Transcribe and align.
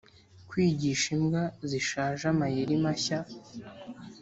kwigisha 0.49 1.07
imbwa 1.15 1.43
zishaje 1.69 2.23
amayeri 2.33 2.75
mashya. 2.83 3.19